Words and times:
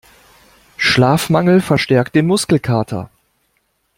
Schlafmangel 0.77 1.61
verstärkt 1.61 2.15
den 2.15 2.25
Muskelkater. 2.25 3.11